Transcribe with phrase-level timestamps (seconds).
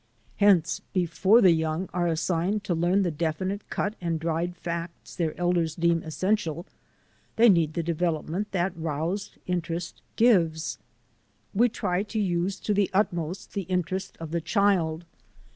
[0.37, 5.39] Hence, before the young are assigned to learn the definite cut and dried facts their
[5.39, 6.65] elders deem essential,
[7.35, 10.79] they need the development that roused interest gives.
[11.53, 15.05] We try to use to the utmost the interest of the child.